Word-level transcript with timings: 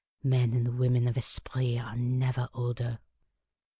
Men 0.23 0.53
and 0.55 0.79
women 0.79 1.07
of 1.07 1.15
esprit 1.15 1.77
are 1.77 1.95
never 1.95 2.49
older. 2.55 2.97